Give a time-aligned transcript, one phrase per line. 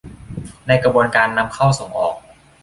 [0.67, 2.15] ในกระบวนการนำเข้าส่งออก